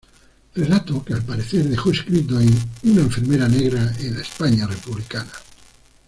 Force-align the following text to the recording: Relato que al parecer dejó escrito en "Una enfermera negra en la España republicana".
Relato 0.55 1.05
que 1.05 1.13
al 1.13 1.21
parecer 1.21 1.65
dejó 1.69 1.91
escrito 1.91 2.39
en 2.41 2.49
"Una 2.81 3.01
enfermera 3.01 3.47
negra 3.47 3.93
en 3.99 4.15
la 4.15 4.21
España 4.21 4.65
republicana". 4.65 5.29